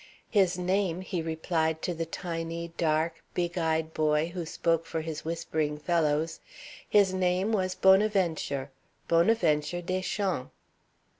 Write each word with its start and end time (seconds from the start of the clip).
"His 0.31 0.57
name," 0.57 1.01
he 1.01 1.21
replied 1.21 1.83
to 1.83 1.93
the 1.93 2.07
tiny, 2.07 2.69
dark, 2.75 3.23
big 3.35 3.55
eyed 3.55 3.93
boy 3.93 4.31
who 4.33 4.47
spoke 4.47 4.87
for 4.87 5.01
his 5.01 5.23
whispering 5.23 5.77
fellows, 5.77 6.39
"his 6.89 7.13
name 7.13 7.51
was 7.51 7.75
Bonaventure 7.75 8.71
Bonaventure 9.07 9.83
Deschamps." 9.83 10.49